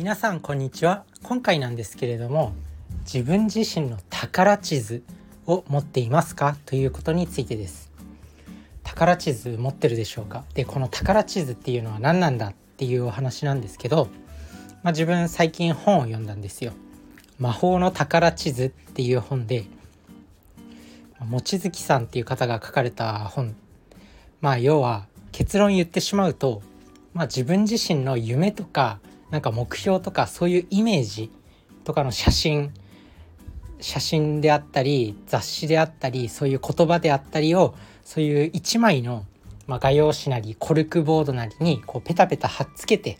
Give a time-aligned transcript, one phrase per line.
[0.00, 1.04] 皆さんこんにちは。
[1.22, 2.54] 今回なんですけれども
[3.00, 5.02] 自分自身の宝地図
[5.44, 6.56] を持っていますか？
[6.64, 7.92] ということについてです。
[8.82, 10.44] 宝地図持ってるでしょうか？
[10.54, 14.08] でこの宝地図っていうのは何なんだっていうお話なんですけど、
[14.82, 16.72] まあ、自分最近本を読んだんですよ。
[17.38, 19.66] 魔法の宝地図っていう本で
[21.28, 23.54] 望月さんっていう方が書かれた本。
[24.40, 26.62] まあ要は結論言ってしまうと、
[27.12, 28.98] まあ、自分自身の夢とか
[29.30, 31.30] なんか目標とかそういうイメージ
[31.84, 32.72] とかの写真
[33.80, 37.74] 写真であったり雑誌であったりそういう言葉であったりを
[38.04, 39.24] そういう一枚の、
[39.66, 43.18] まあ、画用紙なりコルクボードなりにこうペタペタ貼っつけて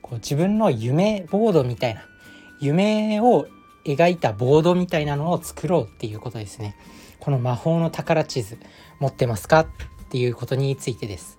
[0.00, 2.02] こう自分の夢ボードみたいな
[2.60, 3.46] 夢を
[3.84, 6.76] 描いたボードみたいなのを作ろうっていうことですね。
[7.20, 8.58] この魔法の宝地図
[9.00, 9.66] 持ってますかっ
[10.10, 11.37] ていうことについてです。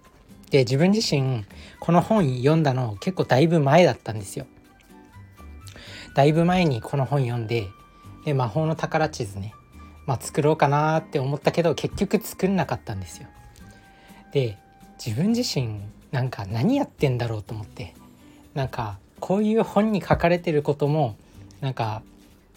[0.50, 1.46] で自分自身
[1.80, 4.46] この本読んだの結構だいぶ前だったんですよ。
[6.16, 7.68] だいぶ前にこの本読んで
[8.26, 9.54] で魔法の宝地図ね、
[10.06, 13.28] まあ、作ろうかなって思ったけど結局作んなかったんですよ。
[14.34, 14.58] で
[15.04, 15.80] 自分自身
[16.12, 17.94] なんか何やってんだろうと思って
[18.54, 21.16] なんかこういう本に書かれてることも
[21.62, 22.02] なんか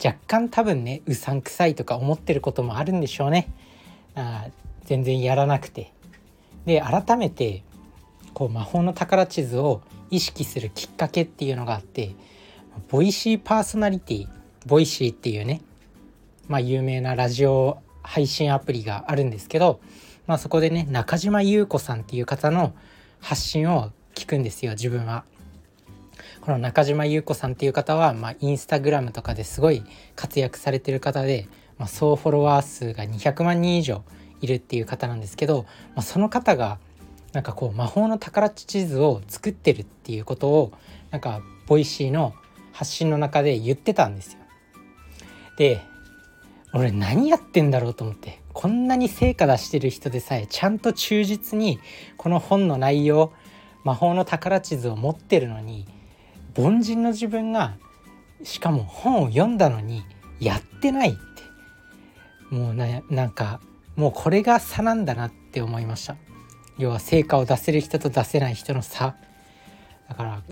[0.05, 3.49] 若干多分ねうさんくさいとか思ってることもあるんでしょうね。
[4.15, 4.47] あ
[4.85, 5.93] 全然やらなくて。
[6.67, 7.63] で改めて
[8.35, 12.15] こう魔法の宝地図を意識するきっかけっていうのがあって
[12.91, 14.29] ボイシーパーソナリティ
[14.67, 15.63] ボイシーっていうね
[16.49, 19.81] まあ有名なラジオ配信アプリがあるんですけど、
[20.27, 22.75] まあ、そこでね中島侑子さんっていう方の
[23.21, 25.25] 発信を聞くんですよ自分は。
[26.41, 29.85] この中島侑子さんっていう方は、まあ、インスタグラムとかですごい
[30.17, 31.47] 活躍されてる方で、
[31.79, 34.03] まあ、総フォロワー数が200万人以上
[34.41, 36.79] いるっていう方なんですけど、まあ、その方が
[37.33, 40.73] なんかこう魔法の宝地図を作ってるっていうことを
[41.11, 42.35] なんかボイシーの
[42.73, 44.39] 発信の中で言ってたんですよ。
[45.57, 45.83] で
[46.75, 51.79] 俺何やってんだろうと思ってこんなに成果出してる人でさえちゃんと忠実に
[52.17, 53.33] この本の内容
[53.85, 55.87] 魔法の宝地図を持ってるのに
[56.57, 57.77] 凡人の自分が
[58.43, 60.05] しかも本を読んだのに
[60.41, 63.61] やってないってもうななんか
[63.97, 66.17] もうこれが差なんだなって思いました。
[66.79, 69.15] 要は成果を出せる人と出せない人の差。
[70.09, 70.43] だから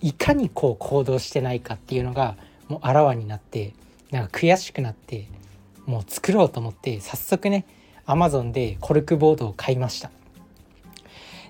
[0.00, 2.36] いかにこう行動してないかっていうのが
[2.68, 3.74] もうあらわになって
[4.10, 5.28] なんか悔しくなって
[5.86, 7.66] もう作ろうと思って早速ね
[8.06, 10.10] アマゾンでコルクボードを買いました。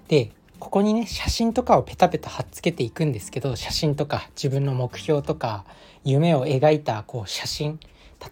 [0.09, 5.65] でここにね写真とかをペタペタ貼っつけていくんですけど写真とか自分の目標とか
[6.05, 7.79] 夢を描いたこう写真。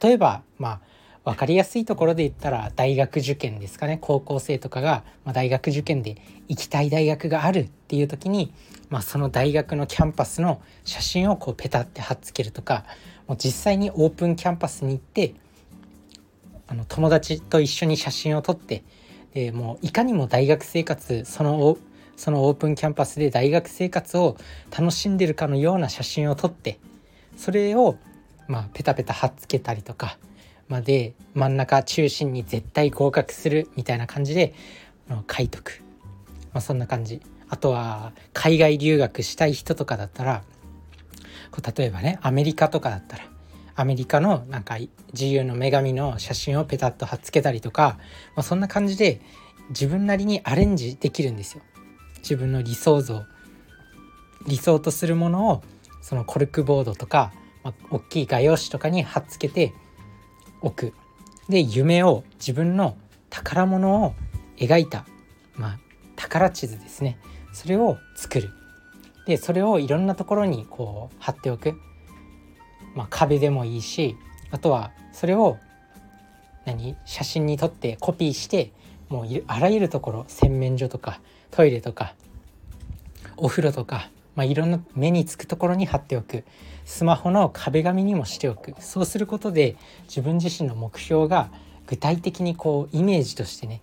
[0.03, 0.81] 例えばまあ
[1.29, 3.99] 分かりやすいところで言ったら大学受験ですかね。
[4.01, 6.17] 高校生とかが、ま、大学受験で
[6.49, 8.55] 行きたい大学があるっていう時に、
[8.89, 12.87] まあ、その大学のキャンパスの写真をこうペタって貼っつけるとか
[13.27, 15.35] もう実際にオープンキャンパスに行って
[16.67, 18.83] あの友達と一緒に写真を撮って
[19.35, 21.77] でもういかにも大学生活その
[22.17, 24.39] そのオープンキャンパスで大学生活を
[24.71, 26.81] 楽しんでるかのような写真を撮って
[27.37, 27.99] それを
[28.47, 30.17] まあペタペタ貼っつけたりとか
[30.69, 34.55] まで真ん中中心に絶対合格するみたいな感じで
[35.09, 35.83] 書いとく、
[36.53, 37.21] まあ、そんな感じ。
[37.49, 40.43] あとは海外留学したい人とかだったら
[41.77, 43.25] 例えばねアメリカとかだったら
[43.75, 44.77] アメリカのなんか
[45.13, 47.97] 自由の女神の写真をペタッと貼っつけたりとか、
[48.35, 49.21] まあ、そんな感じで
[49.71, 51.63] 自分なりにアレンジできるんですよ。
[52.19, 53.23] 自分の理想像。
[54.47, 55.63] 理想とするものを
[56.03, 59.73] そのコルクボードとか、まあ、大きい画用紙とかに貼っつけて
[60.61, 60.95] 置く。
[61.49, 62.97] で夢を自分の
[63.31, 64.15] 宝物を
[64.57, 65.07] 描いた、
[65.55, 65.79] まあ、
[66.17, 67.19] 宝地図ですね。
[67.53, 68.51] それを作る。
[69.27, 71.75] でそれをいろんなところにこう貼っておく、
[72.95, 74.17] まあ、壁でもいいし
[74.51, 75.59] あとはそれを
[76.65, 76.97] 何？
[77.05, 78.73] 写真に撮ってコピーして
[79.09, 81.21] もうあらゆるところ洗面所とか
[81.51, 82.15] トイレとか
[83.37, 86.45] お風呂とかまあ、いろんな目につくところに貼っておく。
[86.85, 88.73] スマホの壁紙にもしておく。
[88.79, 89.75] そうすることで
[90.05, 91.51] 自分自身の目標が
[91.89, 93.83] 具体的にこうイメージとしてね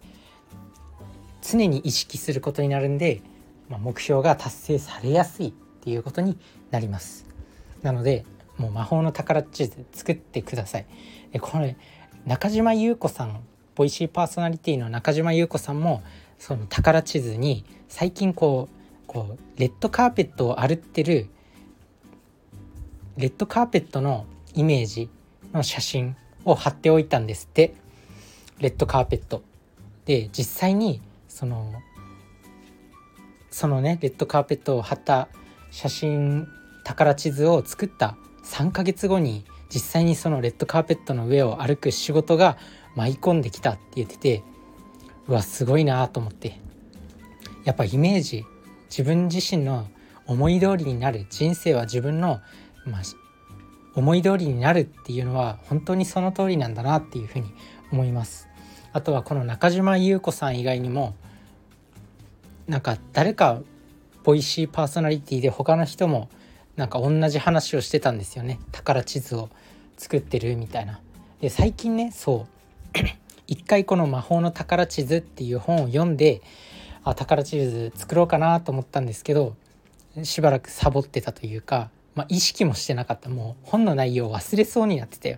[1.41, 3.21] 常に意識することになるんで、
[3.67, 6.37] まあ、目標が達成されやすいっていうことに
[6.71, 7.25] なります。
[7.81, 8.25] なので
[8.57, 10.85] もう魔法の宝地図作ってください。
[11.33, 11.75] でこれ
[12.25, 13.41] 中島優子さん
[13.75, 16.01] ボイシーパーソナリティの中島優子さんも
[16.39, 18.74] その宝地図に最近こう
[19.15, 21.29] こうレッドカーペットを歩ってる
[23.15, 25.09] レッドカーペットのイメージ
[25.53, 27.73] の写真を貼っておいたんですって。
[28.59, 29.41] レッドカーペット。
[30.03, 31.73] で実際にその
[33.51, 35.29] そのねレッドカーペットを貼った
[35.71, 36.45] 写真
[36.83, 42.57] 宝地図を作った3ヶ月後に実際にそのレッドカーペットの上を歩く仕事が
[42.95, 44.43] 舞い込んできたって言ってて
[45.29, 46.59] うわすごいなと思って。
[47.63, 48.45] やっぱイメージ
[48.97, 49.89] 自分自身の
[50.25, 52.39] 思い通りになる人生は自分の、
[52.85, 53.01] まあ、
[53.93, 57.53] 思い通りになるっていうのは本当にその通りなんだなっていうふうに
[57.91, 58.47] 思います。
[58.93, 61.13] あとはこの中島優子さん以外にも
[62.69, 63.59] なんか誰か
[64.23, 66.29] ボイシーパーソナリティで他の人も
[66.77, 68.61] なんか同じ話をしてたんですよね。
[68.71, 69.49] 宝地図を
[69.97, 71.01] 作ってるみたいな。
[71.41, 72.47] で最近ねそ
[72.95, 72.97] う。
[73.45, 76.41] 一回この「魔法の宝地図」っていう本を読んで
[77.05, 79.55] あ宝地図作ろうかなと思ったんですけど
[80.23, 85.37] しばらくサボってたというか、まあ、意識もしてなかったもう本の内容を忘れそうになってたよ。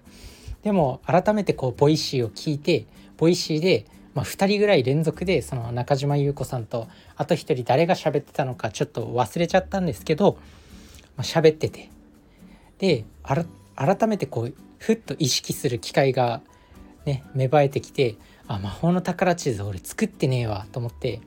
[0.63, 2.85] でも改めてこうボイシーを聞いて
[3.17, 10.37] ボイシーで、まあ、2人ぐらい連続でその中島侑子さんとあと1人誰が喋ってたのかちょっと忘れちゃったんですけど、
[11.15, 11.89] まあ、喋ってて
[12.79, 16.41] で改めてこうふっと意識する機会が
[17.05, 18.15] ね芽生えてきて
[18.47, 21.21] あ魔法の宝地図俺作ってねえわと思って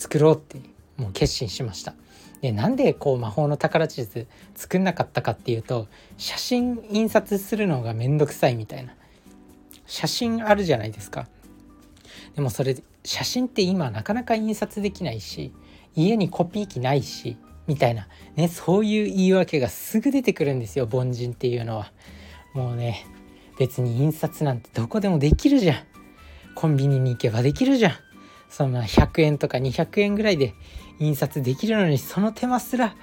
[0.00, 0.58] 作ろうって
[0.96, 1.94] もう決心しました。
[2.40, 8.94] でなんでこう魔法の宝地図作んなかったかっていうと写真印刷するのがめんどくさいみたいな。
[9.84, 11.28] 写真あるじゃないですか。
[12.34, 15.52] でもそれ写真って今なかなか印刷できないし
[15.94, 17.36] 家にコピー機ないし
[17.66, 18.08] みたいな。
[18.36, 21.92] ねそういう言い訳がすぐ出てくるんですよ凡人っていうのは。
[22.54, 23.04] もうね
[23.58, 25.76] 別に印刷なんてどこでもできるじゃん。
[26.54, 28.09] コンビニに行けばできるじゃん。
[28.50, 30.54] そんな100円とか200円ぐらいで
[30.98, 32.94] 印刷できるのにその手間すら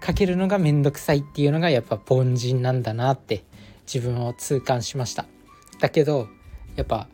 [0.00, 3.44] かけるのがめんどくさいっていうのがやっぱ凡人なんだなって
[3.92, 5.26] 自分を痛感しました。
[5.80, 6.28] だけど
[6.74, 7.08] やっぱ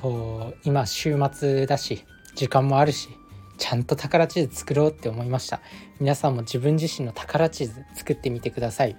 [0.00, 2.04] こう今週末だし
[2.34, 3.08] 時間もあるし
[3.58, 5.60] ちゃんと宝地図作ろうって思いました。
[6.00, 8.96] 皆さんも自分自身の宝地図作ってみてください。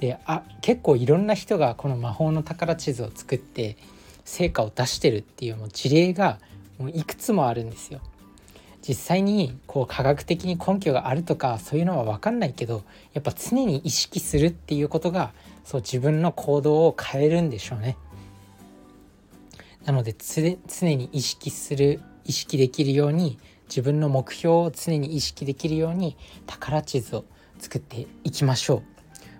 [0.00, 3.76] であ結構いろんな人がこの魔法の宝地図を作って
[4.24, 6.38] 成果を出してるっていうもう事例が
[6.80, 8.00] もういくつもあるんですよ
[8.86, 12.82] 実際にこう科学的に根拠があるとかそういうのは分かんないけど
[13.12, 15.32] やっぱ常に意識するっていうことが
[15.64, 17.96] そう自分の行動を変えるんでしょうね。
[19.84, 23.38] なので常に意識する意識できるように
[23.68, 26.16] 自分の目標を常に意識できるように
[26.46, 27.24] 宝地図を
[27.58, 28.82] 作っていきましょう。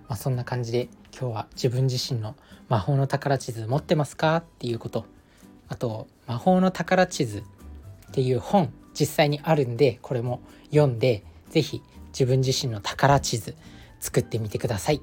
[0.07, 2.35] まあ、そんな感じで今日は自分自身の
[2.69, 5.05] 魔法の宝地図持ってますかっていうこと
[5.67, 10.39] あと魔法の宝地図っていう本実際にあるんでこれも
[10.69, 11.83] 読んで是非
[12.13, 13.53] 自分自身の宝地図
[13.99, 15.01] 作ってみてください。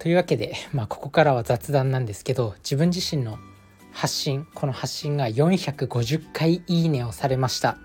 [0.00, 3.38] というわけで、まあ、ここからは雑談なんですけど自分自身の
[3.92, 7.78] 発信この発信が450回いいねをされました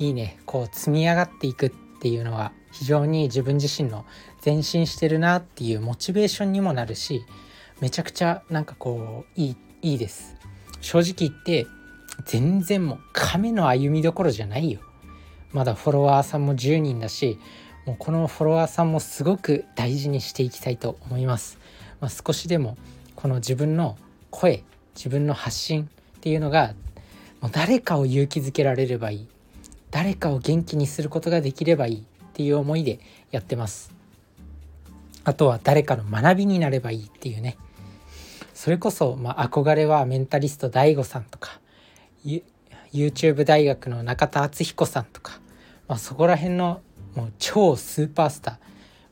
[0.00, 4.04] いいねこう積み上がっていくっていうのは非常に自分自身の
[4.44, 7.24] 前進してるなっていうモチベーションにもなるし
[7.82, 10.36] めちゃくちゃなんかこういいいいです。
[10.80, 11.66] 正直言って
[12.24, 14.80] 全然もう亀の歩みどころじゃないよ。
[15.52, 17.38] まだフォロワーさんも10人だし
[17.84, 21.58] もうこのフォロワーさんもすごく大事にしていきたいと思います、
[22.00, 22.78] まあ、少しでも
[23.16, 23.98] この自分の
[24.30, 24.62] 声
[24.94, 26.74] 自分の発信っていうのが
[27.42, 29.28] もう誰かを勇気づけられればいい。
[29.90, 32.06] 誰かを元気にすることができればいい。
[32.32, 32.98] っていう思いで
[33.30, 33.92] やってます。
[35.24, 37.58] あとは誰かの学びになればいいっていうね。
[38.62, 41.58] それこそ、まあ、憧れはメンタリスト DAIGO さんとか
[42.92, 45.40] YouTube 大学の中田敦彦さんとか、
[45.88, 46.80] まあ、そこら辺の
[47.16, 48.60] もう超スーパースタ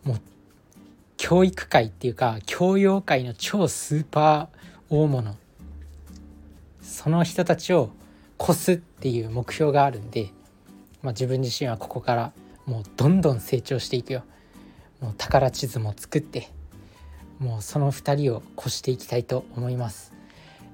[0.05, 0.09] ー。
[0.09, 0.21] もう
[1.17, 5.35] 教育界っていうか教養界の超スーパー大物。
[6.81, 7.91] その人たちを
[8.41, 10.31] 越すっていう目標があるんで、
[11.03, 12.33] まあ、自分自身はここから
[12.67, 14.23] もうどんどん成長していくよ。
[15.01, 16.51] もう宝地図も作って
[17.41, 20.13] もうその2人を越していきたいと思います。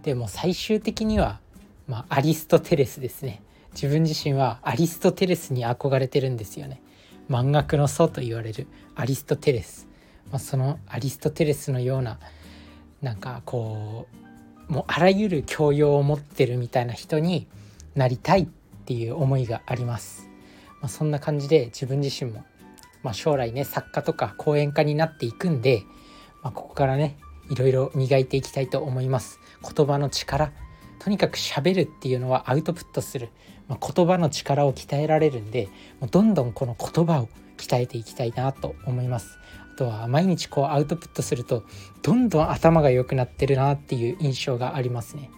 [0.02, 1.40] でも最終的には、
[1.88, 3.40] まあ、アリストテレスですね。
[3.73, 6.82] 自分自身はアリストテレスに憧れてるんですよね。
[7.30, 9.88] 漫学の祖と言われるアリストテレス、
[10.30, 12.18] まあ、そのアリストテレスのような
[13.02, 14.06] なんかこ
[14.68, 17.46] うもうあらゆる教養を持ってるみたいな人に
[17.94, 18.46] なりたいっ
[18.85, 20.28] ていう思いがあります、
[20.80, 22.44] まあ、そんな感じで自分自身も、
[23.02, 25.82] まあ、将来ね作家とか講演家になっていくんで
[26.43, 27.16] まあ、ここからね
[27.50, 29.40] いろいろ磨いていきたいと思います。
[29.62, 30.52] 言葉の力。
[30.99, 33.28] とにかく喋るっていうのはアウトプットする、
[33.69, 35.69] まあ、言葉の力を鍛えられるんで
[36.00, 39.38] もうどんどんこの言葉を鍛えていきたいなと思います。
[39.75, 41.64] あとは毎日こうアウトプットすると
[42.02, 45.31] どんどん頭が良くなってるなっていう印象がありますね。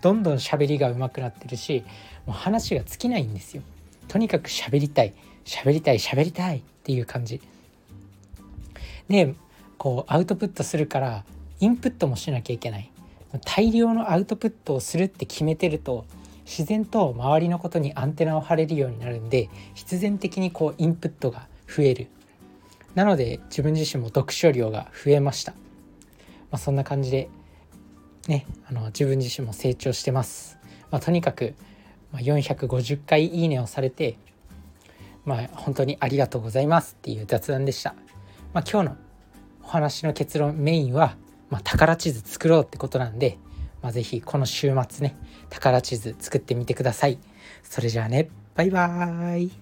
[0.00, 1.84] どんどん喋りが上手くなってるし
[2.26, 3.62] もう話が尽きないんですよ。
[4.08, 5.14] とにかく喋りたい。
[5.44, 7.40] 喋りたい喋りたいっていう感じ。
[9.08, 9.34] で
[9.82, 11.24] こうアウトプットするから
[11.58, 12.92] インプットもしなきゃいけない。
[13.44, 16.04] 大量のアウトプットをするって決めてると
[16.44, 22.06] 自然と周りのことにアンテナを張れるようになるんで必然的にこうインプットが増える。
[22.94, 25.58] なので自分自身も読書量が増えました、ま
[26.52, 27.28] あ、そんな感じで
[28.28, 30.60] ねあの自分自身も成長してます、
[30.92, 31.54] まあ、とにかく
[32.12, 34.16] 450回いいねをされて
[35.24, 37.96] まあ本当にありがとうございますっていう雑談でした、
[38.52, 38.96] まあ、今日の
[39.64, 41.16] お話の結論メインは、
[41.50, 43.38] まあ、宝地図作ろうってことなんで、
[43.82, 45.16] まあ、是非この週末ね
[45.50, 47.18] 宝地図作ってみてください。
[47.62, 48.30] それじゃあね。
[48.54, 49.61] バイバーイ。